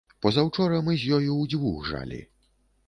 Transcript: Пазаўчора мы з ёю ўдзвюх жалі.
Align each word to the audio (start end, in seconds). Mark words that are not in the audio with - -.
Пазаўчора 0.25 0.79
мы 0.87 0.97
з 1.03 1.13
ёю 1.21 1.31
ўдзвюх 1.43 1.87
жалі. 1.93 2.21